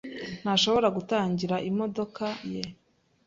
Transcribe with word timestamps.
ntashobora 0.41 0.87
gutangira 0.97 1.55
imodoka 1.69 2.25
ye. 2.53 2.63